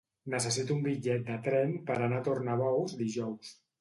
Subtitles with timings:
[0.33, 3.59] Necessito un bitllet de tren per anar a Tornabous dijous.